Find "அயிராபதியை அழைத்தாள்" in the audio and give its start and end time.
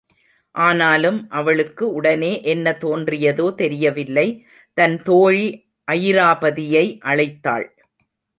5.91-7.67